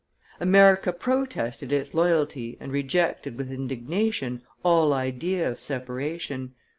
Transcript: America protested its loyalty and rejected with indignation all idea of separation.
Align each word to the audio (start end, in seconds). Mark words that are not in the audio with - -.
America 0.39 0.91
protested 0.91 1.71
its 1.71 1.93
loyalty 1.93 2.57
and 2.59 2.71
rejected 2.71 3.37
with 3.37 3.51
indignation 3.51 4.41
all 4.63 4.93
idea 4.93 5.47
of 5.47 5.59
separation. 5.59 6.55